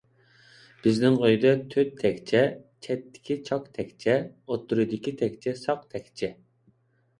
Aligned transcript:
بىزنىڭ 0.85 1.17
ئۆيدە 1.27 1.51
تۆت 1.73 1.91
تەكچە، 1.99 2.41
چەتتىكى 2.87 3.39
چاك 3.51 3.69
تەكچە، 3.77 4.17
ئوتتۇرىدىكى 4.49 5.17
تەكچە 5.23 5.57
ساق 5.69 5.89
تەكچە. 5.95 6.35